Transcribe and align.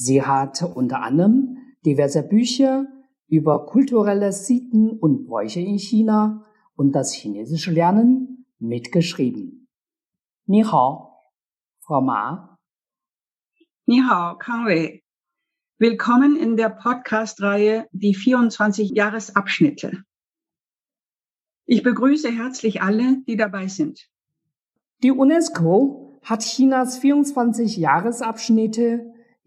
Sie 0.00 0.22
hat 0.22 0.62
unter 0.62 1.02
anderem 1.02 1.58
diverse 1.84 2.22
Bücher 2.22 2.86
über 3.26 3.66
kulturelle 3.66 4.30
Sitten 4.30 4.90
und 4.92 5.26
Bräuche 5.26 5.58
in 5.58 5.76
China 5.76 6.46
und 6.76 6.92
das 6.92 7.12
chinesische 7.12 7.72
Lernen 7.72 8.46
mitgeschrieben. 8.60 9.66
Ni 10.46 10.62
hao, 10.62 11.18
Frau 11.80 12.00
Ma. 12.00 12.56
Ni 13.86 14.00
hao, 14.08 14.38
Kang 14.38 14.66
Wei. 14.66 15.02
Willkommen 15.78 16.36
in 16.36 16.56
der 16.56 16.68
Podcast-Reihe 16.68 17.88
Die 17.90 18.14
24 18.14 18.90
Jahresabschnitte. 18.90 20.04
Ich 21.66 21.82
begrüße 21.82 22.30
herzlich 22.30 22.82
alle, 22.82 23.24
die 23.26 23.36
dabei 23.36 23.66
sind. 23.66 24.08
Die 25.02 25.10
UNESCO 25.10 26.20
hat 26.22 26.42
Chinas 26.42 26.98
24 26.98 27.78
Jahresabschnitte 27.78 29.17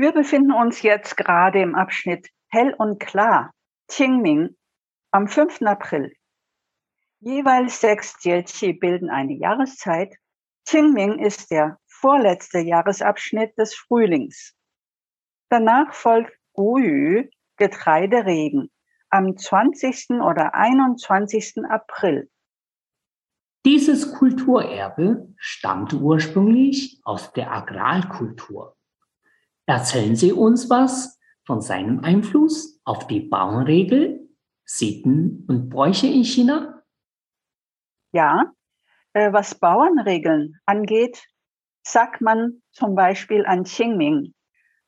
Wir 0.00 0.12
befinden 0.12 0.52
uns 0.52 0.80
jetzt 0.80 1.18
gerade 1.18 1.60
im 1.60 1.74
Abschnitt 1.74 2.30
Hell 2.48 2.74
und 2.78 3.00
Klar, 3.00 3.52
Qingming, 3.88 4.56
am 5.10 5.28
5. 5.28 5.60
April. 5.60 6.14
Jeweils 7.18 7.82
sechs 7.82 8.16
Jielqi 8.24 8.72
bilden 8.72 9.10
eine 9.10 9.34
Jahreszeit. 9.34 10.14
Qingming 10.66 11.18
ist 11.18 11.50
der 11.50 11.78
vorletzte 11.86 12.60
Jahresabschnitt 12.60 13.58
des 13.58 13.74
Frühlings. 13.74 14.54
Danach 15.50 15.92
folgt 15.92 16.32
Guyu, 16.54 17.28
Getreideregen, 17.58 18.70
am 19.10 19.36
20. 19.36 20.22
oder 20.22 20.54
21. 20.54 21.56
April. 21.68 22.30
Dieses 23.66 24.14
Kulturerbe 24.14 25.28
stammt 25.36 25.92
ursprünglich 25.92 27.02
aus 27.04 27.34
der 27.34 27.52
Agrarkultur. 27.52 28.78
Erzählen 29.70 30.16
Sie 30.16 30.32
uns 30.32 30.68
was 30.68 31.16
von 31.46 31.60
seinem 31.60 32.00
Einfluss 32.00 32.80
auf 32.84 33.06
die 33.06 33.20
Bauernregel, 33.20 34.28
Sitten 34.64 35.46
und 35.46 35.70
Bräuche 35.70 36.08
in 36.08 36.24
China? 36.24 36.82
Ja, 38.10 38.52
äh, 39.12 39.32
was 39.32 39.54
Bauernregeln 39.54 40.56
angeht, 40.66 41.22
sagt 41.84 42.20
man 42.20 42.62
zum 42.72 42.96
Beispiel 42.96 43.46
an 43.46 43.62
Qingming, 43.62 44.34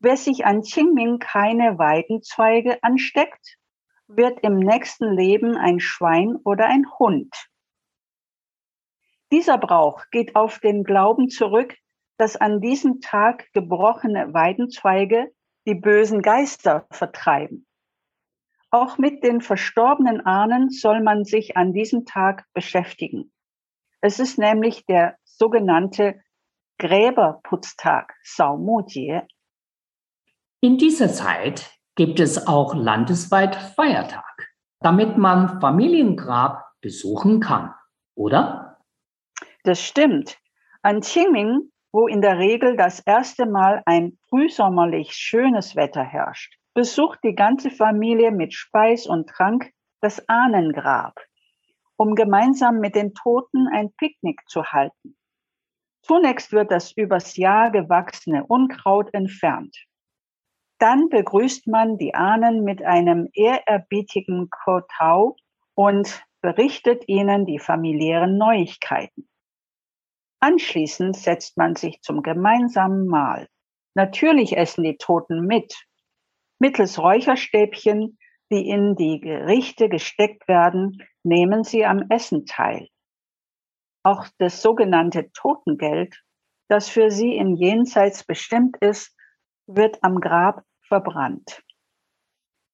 wer 0.00 0.16
sich 0.16 0.46
an 0.46 0.62
Qingming 0.62 1.20
keine 1.20 1.78
Weidenzweige 1.78 2.82
ansteckt, 2.82 3.58
wird 4.08 4.40
im 4.40 4.56
nächsten 4.56 5.12
Leben 5.12 5.56
ein 5.56 5.78
Schwein 5.78 6.34
oder 6.44 6.66
ein 6.66 6.86
Hund. 6.98 7.32
Dieser 9.30 9.58
Brauch 9.58 10.02
geht 10.10 10.34
auf 10.34 10.58
den 10.58 10.82
Glauben 10.82 11.28
zurück, 11.28 11.76
dass 12.22 12.36
an 12.36 12.60
diesem 12.60 13.00
Tag 13.00 13.52
gebrochene 13.52 14.32
Weidenzweige 14.32 15.32
die 15.66 15.74
bösen 15.74 16.22
Geister 16.22 16.86
vertreiben. 16.92 17.66
Auch 18.70 18.96
mit 18.96 19.24
den 19.24 19.40
verstorbenen 19.40 20.24
Ahnen 20.24 20.70
soll 20.70 21.02
man 21.02 21.24
sich 21.24 21.56
an 21.56 21.72
diesem 21.72 22.04
Tag 22.04 22.44
beschäftigen. 22.54 23.32
Es 24.02 24.20
ist 24.20 24.38
nämlich 24.38 24.86
der 24.86 25.16
sogenannte 25.24 26.22
Gräberputztag, 26.78 28.14
Saumujie. 28.22 29.22
In 30.60 30.78
dieser 30.78 31.08
Zeit 31.08 31.76
gibt 31.96 32.20
es 32.20 32.46
auch 32.46 32.72
landesweit 32.76 33.56
Feiertag, 33.56 34.48
damit 34.78 35.18
man 35.18 35.60
Familiengrab 35.60 36.70
besuchen 36.80 37.40
kann, 37.40 37.74
oder? 38.14 38.78
Das 39.64 39.82
stimmt. 39.82 40.38
An 40.82 41.00
Qingming 41.00 41.71
wo 41.92 42.06
in 42.06 42.22
der 42.22 42.38
Regel 42.38 42.76
das 42.76 43.00
erste 43.00 43.46
Mal 43.46 43.82
ein 43.84 44.18
frühsommerlich 44.28 45.12
schönes 45.12 45.76
Wetter 45.76 46.02
herrscht, 46.02 46.56
besucht 46.74 47.18
die 47.22 47.34
ganze 47.34 47.70
Familie 47.70 48.30
mit 48.30 48.54
Speis 48.54 49.06
und 49.06 49.28
Trank 49.28 49.70
das 50.00 50.26
Ahnengrab, 50.28 51.14
um 51.96 52.14
gemeinsam 52.14 52.80
mit 52.80 52.94
den 52.94 53.14
Toten 53.14 53.68
ein 53.68 53.92
Picknick 53.98 54.40
zu 54.48 54.64
halten. 54.64 55.16
Zunächst 56.02 56.50
wird 56.52 56.70
das 56.72 56.92
übers 56.92 57.36
Jahr 57.36 57.70
gewachsene 57.70 58.44
Unkraut 58.44 59.12
entfernt. 59.14 59.76
Dann 60.78 61.10
begrüßt 61.10 61.68
man 61.68 61.96
die 61.98 62.14
Ahnen 62.14 62.64
mit 62.64 62.82
einem 62.82 63.28
ehrerbietigen 63.34 64.50
Kotau 64.50 65.36
und 65.74 66.24
berichtet 66.40 67.04
ihnen 67.06 67.46
die 67.46 67.60
familiären 67.60 68.36
Neuigkeiten. 68.36 69.28
Anschließend 70.42 71.16
setzt 71.16 71.56
man 71.56 71.76
sich 71.76 72.00
zum 72.02 72.20
gemeinsamen 72.20 73.06
Mahl. 73.06 73.46
Natürlich 73.94 74.56
essen 74.56 74.82
die 74.82 74.96
Toten 74.96 75.46
mit. 75.46 75.72
Mittels 76.58 76.98
Räucherstäbchen, 76.98 78.18
die 78.50 78.68
in 78.68 78.96
die 78.96 79.20
Gerichte 79.20 79.88
gesteckt 79.88 80.48
werden, 80.48 81.06
nehmen 81.22 81.62
sie 81.62 81.84
am 81.84 82.06
Essen 82.10 82.44
teil. 82.44 82.88
Auch 84.02 84.26
das 84.38 84.62
sogenannte 84.62 85.30
Totengeld, 85.30 86.20
das 86.68 86.88
für 86.88 87.12
sie 87.12 87.36
im 87.36 87.54
Jenseits 87.54 88.24
bestimmt 88.24 88.76
ist, 88.78 89.16
wird 89.68 90.02
am 90.02 90.18
Grab 90.18 90.64
verbrannt. 90.80 91.62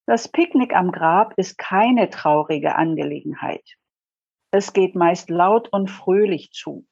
Das 0.06 0.26
Picknick 0.26 0.74
am 0.74 0.90
Grab 0.90 1.34
ist 1.36 1.58
keine 1.58 2.08
traurige 2.08 2.76
Angelegenheit. 2.76 3.74
Es 4.50 4.72
geht 4.72 4.94
meist 4.94 5.28
laut 5.28 5.70
und 5.70 5.90
fröhlich 5.90 6.50
zu. 6.52 6.86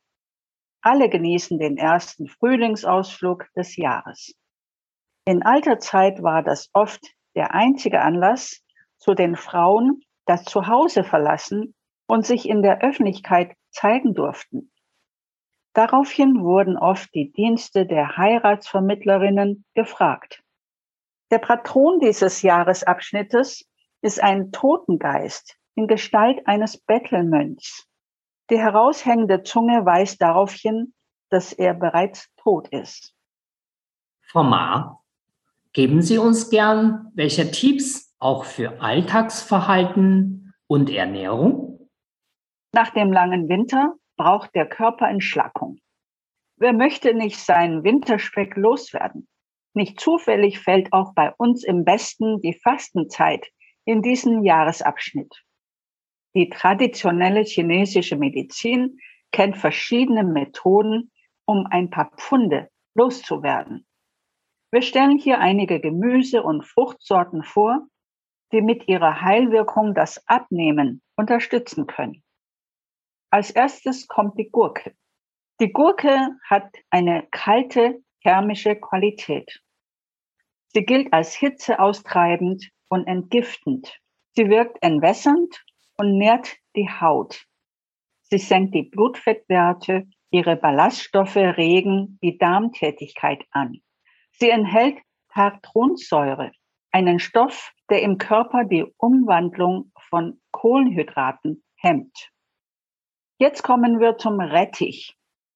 Alle 0.82 1.08
genießen 1.08 1.58
den 1.58 1.76
ersten 1.76 2.28
Frühlingsausflug 2.28 3.46
des 3.54 3.76
Jahres. 3.76 4.34
In 5.24 5.42
alter 5.42 5.78
Zeit 5.78 6.22
war 6.22 6.42
das 6.42 6.70
oft 6.72 7.04
der 7.34 7.54
einzige 7.54 8.00
Anlass, 8.00 8.62
zu 8.98 9.14
den 9.14 9.36
Frauen 9.36 10.02
das 10.26 10.44
Zuhause 10.44 11.04
verlassen 11.04 11.74
und 12.06 12.24
sich 12.24 12.48
in 12.48 12.62
der 12.62 12.80
Öffentlichkeit 12.82 13.54
zeigen 13.70 14.14
durften. 14.14 14.72
Daraufhin 15.74 16.42
wurden 16.42 16.78
oft 16.78 17.12
die 17.14 17.32
Dienste 17.32 17.84
der 17.84 18.16
Heiratsvermittlerinnen 18.16 19.64
gefragt. 19.74 20.42
Der 21.30 21.38
Patron 21.38 22.00
dieses 22.00 22.42
Jahresabschnittes 22.42 23.68
ist 24.00 24.22
ein 24.22 24.52
Totengeist 24.52 25.58
in 25.74 25.86
Gestalt 25.86 26.46
eines 26.46 26.78
Bettelmönchs. 26.78 27.86
Die 28.50 28.58
heraushängende 28.58 29.42
Zunge 29.42 29.84
weist 29.84 30.22
darauf 30.22 30.52
hin, 30.52 30.94
dass 31.30 31.52
er 31.52 31.74
bereits 31.74 32.28
tot 32.36 32.68
ist. 32.68 33.14
Frau 34.22 34.44
Ma, 34.44 35.00
geben 35.72 36.02
Sie 36.02 36.18
uns 36.18 36.50
gern 36.50 37.10
welche 37.14 37.50
Tipps 37.50 38.14
auch 38.18 38.44
für 38.44 38.80
Alltagsverhalten 38.80 40.54
und 40.66 40.90
Ernährung? 40.90 41.90
Nach 42.72 42.90
dem 42.90 43.12
langen 43.12 43.48
Winter 43.48 43.94
braucht 44.16 44.54
der 44.54 44.68
Körper 44.68 45.08
Entschlackung. 45.08 45.78
Wer 46.56 46.72
möchte 46.72 47.14
nicht 47.14 47.38
seinen 47.38 47.84
Winterspeck 47.84 48.56
loswerden? 48.56 49.28
Nicht 49.74 50.00
zufällig 50.00 50.60
fällt 50.60 50.92
auch 50.92 51.12
bei 51.14 51.34
uns 51.36 51.64
im 51.64 51.84
Westen 51.84 52.40
die 52.40 52.58
Fastenzeit 52.62 53.46
in 53.84 54.00
diesen 54.00 54.42
Jahresabschnitt. 54.42 55.45
Die 56.36 56.50
traditionelle 56.50 57.44
chinesische 57.44 58.14
Medizin 58.16 59.00
kennt 59.32 59.56
verschiedene 59.56 60.22
Methoden, 60.22 61.10
um 61.46 61.66
ein 61.70 61.88
paar 61.88 62.10
Pfunde 62.18 62.68
loszuwerden. 62.94 63.86
Wir 64.70 64.82
stellen 64.82 65.16
hier 65.16 65.38
einige 65.38 65.80
Gemüse- 65.80 66.42
und 66.42 66.66
Fruchtsorten 66.66 67.42
vor, 67.42 67.88
die 68.52 68.60
mit 68.60 68.86
ihrer 68.86 69.22
Heilwirkung 69.22 69.94
das 69.94 70.22
Abnehmen 70.28 71.00
unterstützen 71.16 71.86
können. 71.86 72.22
Als 73.30 73.50
erstes 73.50 74.06
kommt 74.06 74.38
die 74.38 74.50
Gurke. 74.50 74.94
Die 75.58 75.72
Gurke 75.72 76.36
hat 76.44 76.68
eine 76.90 77.26
kalte 77.30 78.02
thermische 78.22 78.76
Qualität. 78.76 79.62
Sie 80.74 80.84
gilt 80.84 81.14
als 81.14 81.34
hitzeaustreibend 81.34 82.68
und 82.90 83.06
entgiftend. 83.06 83.98
Sie 84.32 84.50
wirkt 84.50 84.82
entwässernd 84.82 85.64
und 85.98 86.18
nährt 86.18 86.56
die 86.74 86.88
Haut. 86.88 87.46
Sie 88.22 88.38
senkt 88.38 88.74
die 88.74 88.82
Blutfettwerte, 88.82 90.06
ihre 90.30 90.56
Ballaststoffe 90.56 91.36
regen 91.36 92.18
die 92.22 92.38
Darmtätigkeit 92.38 93.44
an. 93.50 93.80
Sie 94.32 94.50
enthält 94.50 94.98
Tartronsäure, 95.32 96.52
einen 96.90 97.18
Stoff, 97.18 97.72
der 97.90 98.02
im 98.02 98.18
Körper 98.18 98.64
die 98.64 98.84
Umwandlung 98.96 99.92
von 100.08 100.40
Kohlenhydraten 100.50 101.62
hemmt. 101.76 102.30
Jetzt 103.38 103.62
kommen 103.62 104.00
wir 104.00 104.16
zum 104.16 104.40
Rettich. 104.40 105.14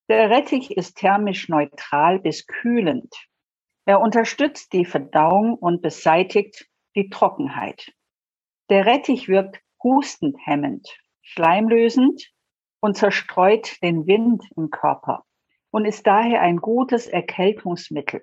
Der 0.09 0.29
Rettich 0.29 0.71
ist 0.71 0.99
thermisch 0.99 1.49
neutral 1.49 2.19
bis 2.19 2.47
kühlend. 2.47 3.15
Er 3.87 4.01
unterstützt 4.01 4.73
die 4.73 4.85
Verdauung 4.85 5.55
und 5.55 5.83
beseitigt 5.83 6.69
die 6.95 7.09
Trockenheit. 7.09 7.93
Der 8.69 8.87
Rettich 8.87 9.29
wirkt 9.29 9.61
hustenhemmend, 9.82 10.88
schleimlösend 11.23 12.31
und 12.81 12.97
zerstreut 12.97 13.82
den 13.82 14.06
Wind 14.06 14.44
im 14.56 14.71
Körper 14.71 15.25
und 15.71 15.85
ist 15.85 16.06
daher 16.06 16.41
ein 16.41 16.59
gutes 16.59 17.06
Erkältungsmittel. 17.06 18.23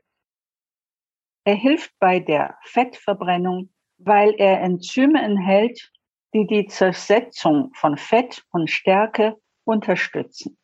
Er 1.45 1.55
hilft 1.55 1.91
bei 1.99 2.19
der 2.19 2.57
Fettverbrennung, 2.63 3.73
weil 3.97 4.33
er 4.37 4.61
Enzyme 4.61 5.21
enthält, 5.21 5.91
die 6.33 6.45
die 6.45 6.67
Zersetzung 6.67 7.71
von 7.73 7.97
Fett 7.97 8.43
und 8.51 8.69
Stärke 8.69 9.37
unterstützen. 9.63 10.57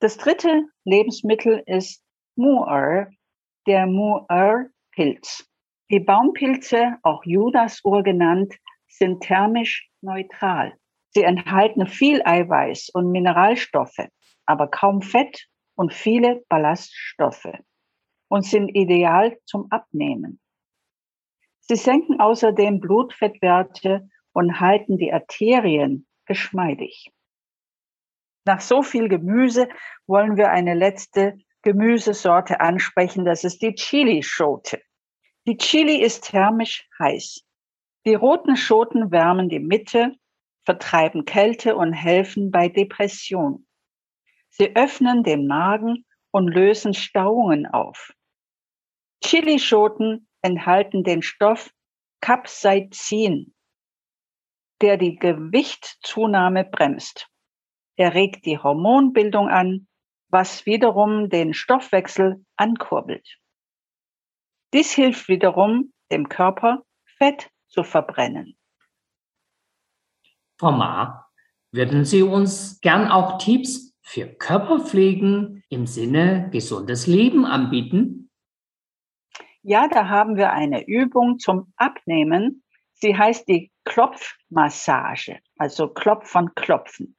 Das 0.00 0.16
dritte 0.16 0.64
Lebensmittel 0.84 1.62
ist 1.66 2.02
Mu'er, 2.38 3.10
der 3.66 3.86
Mu'er-Pilz. 3.86 5.46
Die 5.90 6.00
Baumpilze, 6.00 6.96
auch 7.02 7.22
Judasuhr 7.24 8.02
genannt, 8.02 8.54
sind 8.90 9.22
thermisch 9.22 9.88
neutral. 10.02 10.74
Sie 11.10 11.22
enthalten 11.22 11.86
viel 11.86 12.22
Eiweiß 12.24 12.90
und 12.90 13.10
Mineralstoffe, 13.10 14.08
aber 14.46 14.68
kaum 14.68 15.02
Fett 15.02 15.46
und 15.74 15.92
viele 15.92 16.44
Ballaststoffe 16.48 17.52
und 18.28 18.44
sind 18.44 18.68
ideal 18.68 19.38
zum 19.44 19.66
Abnehmen. 19.70 20.40
Sie 21.60 21.76
senken 21.76 22.20
außerdem 22.20 22.80
Blutfettwerte 22.80 24.08
und 24.32 24.60
halten 24.60 24.98
die 24.98 25.12
Arterien 25.12 26.06
geschmeidig. 26.26 27.12
Nach 28.44 28.60
so 28.60 28.82
viel 28.82 29.08
Gemüse 29.08 29.68
wollen 30.06 30.36
wir 30.36 30.50
eine 30.50 30.74
letzte 30.74 31.38
Gemüsesorte 31.62 32.60
ansprechen, 32.60 33.24
das 33.24 33.44
ist 33.44 33.60
die 33.62 33.74
Chili-Schote. 33.74 34.80
Die 35.46 35.56
Chili 35.56 36.02
ist 36.02 36.30
thermisch 36.30 36.88
heiß. 36.98 37.44
Die 38.06 38.14
roten 38.14 38.56
Schoten 38.56 39.10
wärmen 39.10 39.48
die 39.48 39.58
Mitte, 39.58 40.16
vertreiben 40.64 41.24
Kälte 41.24 41.76
und 41.76 41.92
helfen 41.92 42.50
bei 42.50 42.68
Depression. 42.68 43.66
Sie 44.48 44.74
öffnen 44.74 45.22
den 45.22 45.46
Magen 45.46 46.06
und 46.30 46.48
lösen 46.48 46.94
Stauungen 46.94 47.66
auf. 47.66 48.12
Chilischoten 49.22 50.28
enthalten 50.42 51.04
den 51.04 51.22
Stoff 51.22 51.70
Capsaicin, 52.20 53.54
der 54.80 54.96
die 54.96 55.16
Gewichtzunahme 55.16 56.64
bremst. 56.64 57.28
Er 57.96 58.14
regt 58.14 58.46
die 58.46 58.58
Hormonbildung 58.58 59.48
an, 59.48 59.88
was 60.30 60.64
wiederum 60.64 61.28
den 61.28 61.52
Stoffwechsel 61.52 62.44
ankurbelt. 62.56 63.38
Dies 64.72 64.92
hilft 64.92 65.28
wiederum 65.28 65.92
dem 66.10 66.28
Körper, 66.28 66.82
Fett 67.18 67.49
zu 67.70 67.82
verbrennen. 67.82 68.56
Frau 70.58 70.72
Ma, 70.72 71.26
würden 71.72 72.04
Sie 72.04 72.22
uns 72.22 72.80
gern 72.80 73.08
auch 73.08 73.38
Tipps 73.38 73.96
für 74.02 74.26
Körperpflegen 74.26 75.62
im 75.70 75.86
Sinne 75.86 76.50
gesundes 76.52 77.06
Leben 77.06 77.46
anbieten? 77.46 78.30
Ja, 79.62 79.88
da 79.88 80.08
haben 80.08 80.36
wir 80.36 80.52
eine 80.52 80.86
Übung 80.86 81.38
zum 81.38 81.72
Abnehmen. 81.76 82.62
Sie 82.94 83.16
heißt 83.16 83.48
die 83.48 83.70
Klopfmassage, 83.84 85.38
also 85.56 85.88
Klopfern 85.88 86.54
klopfen. 86.54 87.16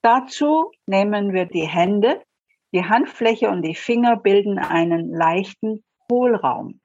Dazu 0.00 0.72
nehmen 0.86 1.32
wir 1.32 1.46
die 1.46 1.66
Hände, 1.66 2.22
die 2.72 2.84
Handfläche 2.84 3.50
und 3.50 3.62
die 3.62 3.74
Finger 3.74 4.16
bilden 4.16 4.58
einen 4.58 5.10
leichten 5.10 5.84
Hohlraum. 6.10 6.80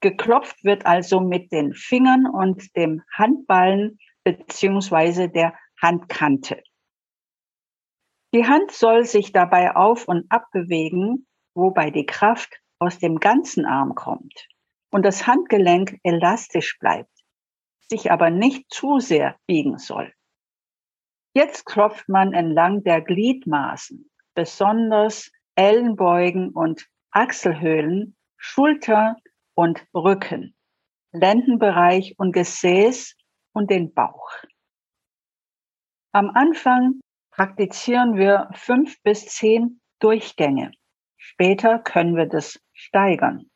Geklopft 0.00 0.64
wird 0.64 0.86
also 0.86 1.20
mit 1.20 1.52
den 1.52 1.74
Fingern 1.74 2.26
und 2.26 2.74
dem 2.76 3.02
Handballen 3.12 3.98
beziehungsweise 4.24 5.28
der 5.28 5.54
Handkante. 5.80 6.62
Die 8.32 8.46
Hand 8.46 8.70
soll 8.70 9.04
sich 9.04 9.32
dabei 9.32 9.74
auf 9.74 10.06
und 10.06 10.30
ab 10.30 10.46
bewegen, 10.52 11.26
wobei 11.54 11.90
die 11.90 12.06
Kraft 12.06 12.60
aus 12.78 12.98
dem 12.98 13.18
ganzen 13.18 13.66
Arm 13.66 13.94
kommt 13.94 14.48
und 14.90 15.04
das 15.04 15.26
Handgelenk 15.26 15.98
elastisch 16.02 16.78
bleibt, 16.78 17.12
sich 17.88 18.10
aber 18.10 18.30
nicht 18.30 18.72
zu 18.72 19.00
sehr 19.00 19.36
biegen 19.46 19.78
soll. 19.78 20.12
Jetzt 21.34 21.64
klopft 21.66 22.08
man 22.08 22.32
entlang 22.32 22.82
der 22.82 23.00
Gliedmaßen, 23.02 24.10
besonders 24.34 25.30
Ellenbeugen 25.54 26.50
und 26.50 26.88
Achselhöhlen, 27.10 28.16
Schulter 28.36 29.16
und 29.60 29.86
Rücken, 29.94 30.56
Lendenbereich 31.12 32.14
und 32.16 32.32
Gesäß 32.32 33.14
und 33.52 33.70
den 33.70 33.92
Bauch. 33.92 34.30
Am 36.12 36.30
Anfang 36.30 37.00
praktizieren 37.30 38.16
wir 38.16 38.48
fünf 38.54 39.02
bis 39.02 39.26
zehn 39.26 39.82
Durchgänge. 39.98 40.70
Später 41.18 41.78
können 41.78 42.16
wir 42.16 42.24
das 42.24 42.58
steigern. 42.72 43.50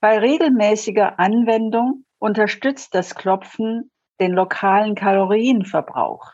Bei 0.00 0.18
regelmäßiger 0.18 1.20
Anwendung 1.20 2.04
unterstützt 2.18 2.92
das 2.92 3.14
Klopfen 3.14 3.92
den 4.18 4.32
lokalen 4.32 4.96
Kalorienverbrauch 4.96 6.32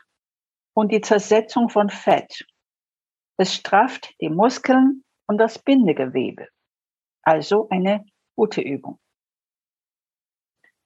und 0.72 0.90
die 0.90 1.02
Zersetzung 1.02 1.68
von 1.68 1.90
Fett. 1.90 2.46
Es 3.36 3.54
strafft 3.54 4.14
die 4.22 4.30
Muskeln 4.30 5.04
und 5.26 5.36
das 5.36 5.58
Bindegewebe. 5.58 6.48
Also 7.22 7.68
eine 7.68 8.04
gute 8.36 8.60
Übung. 8.60 8.98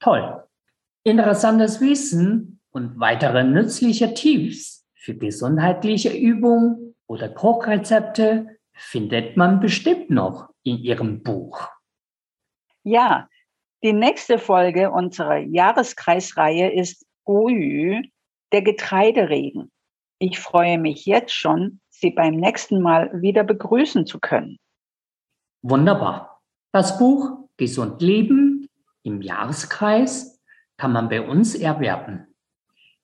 Toll. 0.01 0.43
Interessantes 1.05 1.81
Wissen 1.81 2.61
und 2.71 2.99
weitere 2.99 3.45
nützliche 3.45 4.15
Tipps 4.15 4.87
für 4.95 5.15
gesundheitliche 5.15 6.11
Übungen 6.11 6.95
oder 7.07 7.29
Kochrezepte 7.29 8.59
findet 8.73 9.37
man 9.37 9.61
bestimmt 9.61 10.11
noch 10.11 10.51
in 10.63 10.79
Ihrem 10.79 11.23
Buch. 11.23 11.69
Ja, 12.83 13.29
Die 13.85 13.93
nächste 13.93 14.39
Folge 14.39 14.91
unserer 14.91 15.37
Jahreskreisreihe 15.37 16.73
ist 16.73 17.05
Goyu, 17.25 18.01
der 18.51 18.63
Getreideregen. 18.63 19.71
Ich 20.19 20.39
freue 20.39 20.79
mich 20.79 21.05
jetzt 21.05 21.35
schon, 21.35 21.81
Sie 21.91 22.09
beim 22.11 22.37
nächsten 22.37 22.81
Mal 22.81 23.11
wieder 23.21 23.45
begrüßen 23.45 24.07
zu 24.07 24.21
können. 24.21 24.59
Wunderbar. 25.67 26.43
Das 26.73 26.99
Buch 26.99 27.49
Gesund 27.57 28.03
Leben 28.03 28.69
im 29.03 29.23
Jahreskreis 29.23 30.43
kann 30.77 30.93
man 30.93 31.09
bei 31.09 31.27
uns 31.27 31.55
erwerben. 31.55 32.27